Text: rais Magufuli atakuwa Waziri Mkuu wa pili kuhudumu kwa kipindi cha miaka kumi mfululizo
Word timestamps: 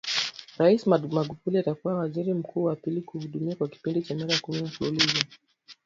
rais 0.57 0.83
Magufuli 0.87 1.57
atakuwa 1.57 1.95
Waziri 1.95 2.33
Mkuu 2.33 2.63
wa 2.63 2.75
pili 2.75 3.01
kuhudumu 3.01 3.55
kwa 3.55 3.67
kipindi 3.67 4.01
cha 4.01 4.15
miaka 4.15 4.39
kumi 4.39 4.61
mfululizo 4.63 5.19